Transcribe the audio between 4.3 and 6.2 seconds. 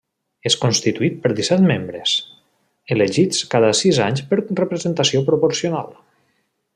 per representació proporcional.